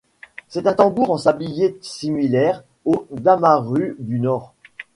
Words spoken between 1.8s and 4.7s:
similaire au damaru du Nord.